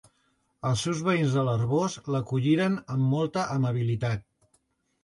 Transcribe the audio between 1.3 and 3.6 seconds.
de l'Arboç l'acolliren amb molta